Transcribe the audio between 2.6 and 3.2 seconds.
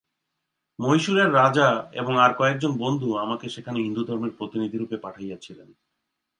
বন্ধু